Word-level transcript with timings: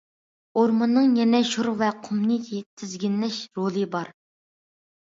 ئورماننىڭ 0.61 1.11
يەنە 1.19 1.43
شور 1.51 1.69
ۋە 1.83 1.91
قۇمنى 2.09 2.41
تىزگىنلەش 2.49 3.43
رولى 3.61 3.89
بار. 3.97 4.13